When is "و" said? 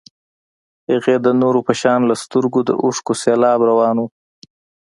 3.99-4.03